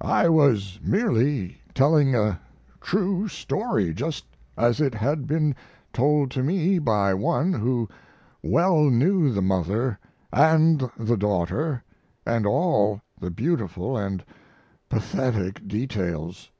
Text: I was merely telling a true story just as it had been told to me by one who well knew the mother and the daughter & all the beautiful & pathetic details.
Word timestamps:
I 0.00 0.28
was 0.28 0.78
merely 0.84 1.56
telling 1.74 2.14
a 2.14 2.38
true 2.80 3.26
story 3.26 3.92
just 3.92 4.24
as 4.56 4.80
it 4.80 4.94
had 4.94 5.26
been 5.26 5.56
told 5.92 6.30
to 6.30 6.44
me 6.44 6.78
by 6.78 7.12
one 7.12 7.52
who 7.52 7.88
well 8.40 8.84
knew 8.88 9.32
the 9.32 9.42
mother 9.42 9.98
and 10.32 10.88
the 10.96 11.16
daughter 11.16 11.82
& 12.12 12.28
all 12.46 13.00
the 13.20 13.32
beautiful 13.32 13.98
& 14.44 14.88
pathetic 14.88 15.66
details. 15.66 16.52